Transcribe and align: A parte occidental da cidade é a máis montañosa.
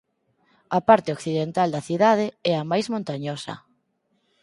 A 0.77 0.79
parte 0.89 1.13
occidental 1.17 1.67
da 1.71 1.85
cidade 1.89 2.27
é 2.51 2.53
a 2.57 2.63
máis 2.71 2.85
montañosa. 2.93 3.55